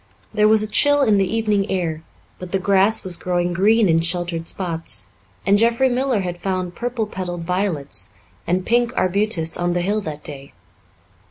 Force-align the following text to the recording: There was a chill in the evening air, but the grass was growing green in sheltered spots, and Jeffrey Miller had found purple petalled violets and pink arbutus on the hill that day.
There 0.33 0.47
was 0.47 0.63
a 0.63 0.67
chill 0.67 1.03
in 1.03 1.19
the 1.19 1.31
evening 1.31 1.69
air, 1.69 2.01
but 2.39 2.51
the 2.51 2.57
grass 2.57 3.03
was 3.03 3.15
growing 3.15 3.53
green 3.53 3.87
in 3.87 3.99
sheltered 3.99 4.47
spots, 4.47 5.09
and 5.45 5.59
Jeffrey 5.59 5.89
Miller 5.89 6.21
had 6.21 6.39
found 6.41 6.73
purple 6.73 7.05
petalled 7.05 7.43
violets 7.43 8.09
and 8.47 8.65
pink 8.65 8.91
arbutus 8.97 9.57
on 9.57 9.73
the 9.73 9.81
hill 9.81 10.01
that 10.01 10.23
day. 10.23 10.53